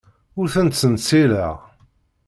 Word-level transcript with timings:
Ur 0.39 0.47
ten-ttsenṣileɣ. 0.53 1.55